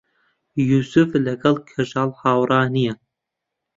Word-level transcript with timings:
یووسف 0.69 1.09
لەگەڵ 1.25 1.55
کەژاڵ 1.69 2.09
هاوڕا 2.21 2.59
نییە. 2.73 2.93